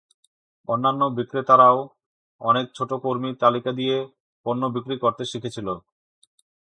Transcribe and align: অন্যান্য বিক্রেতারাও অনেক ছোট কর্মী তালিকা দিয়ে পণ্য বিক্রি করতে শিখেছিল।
অন্যান্য 0.67 1.01
বিক্রেতারাও 1.17 1.77
অনেক 2.41 2.65
ছোট 2.75 2.91
কর্মী 3.03 3.29
তালিকা 3.33 3.71
দিয়ে 3.71 3.97
পণ্য 4.45 4.63
বিক্রি 4.75 4.95
করতে 4.99 5.23
শিখেছিল। 5.25 5.67